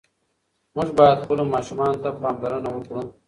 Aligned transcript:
موږ 0.75 0.89
باید 0.99 1.21
خپلو 1.23 1.43
ماشومانو 1.53 2.01
ته 2.03 2.09
پاملرنه 2.21 2.69
وکړو. 2.73 3.01